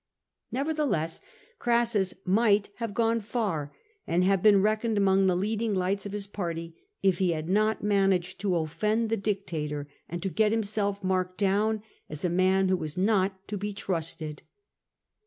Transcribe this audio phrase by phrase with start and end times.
[0.51, 1.21] Nevertheless
[1.59, 3.71] Crassus might have gone far,
[4.07, 7.83] and have been reckoned among the leading lights of his party, if he had not
[7.83, 12.67] managed to offend the dictator, and to get him self marked down as a man
[12.67, 14.41] who was not to be trusted.